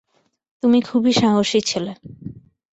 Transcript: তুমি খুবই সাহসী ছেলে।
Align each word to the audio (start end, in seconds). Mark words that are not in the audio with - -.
তুমি 0.63 0.79
খুবই 0.81 1.11
সাহসী 1.13 1.59
ছেলে। 1.61 1.91